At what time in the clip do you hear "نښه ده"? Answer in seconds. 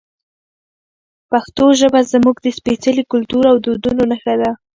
4.11-4.51